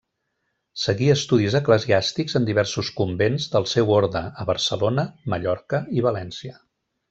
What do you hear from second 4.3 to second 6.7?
a Barcelona, Mallorca i València.